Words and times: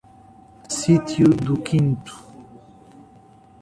Sítio 0.67 1.27
do 1.29 1.55
Quinto 1.61 2.17